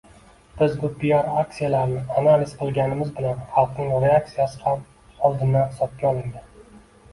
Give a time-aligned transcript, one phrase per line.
[0.59, 4.83] Biz bu piar aksiyalarni analiz qilganimiz bilan xalqning reaksiyasi ham
[5.31, 6.53] oldindan hisobga olingan.